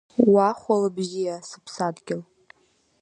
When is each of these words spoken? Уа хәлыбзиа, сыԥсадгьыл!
Уа 0.31 0.47
хәлыбзиа, 0.59 1.35
сыԥсадгьыл! 1.47 2.21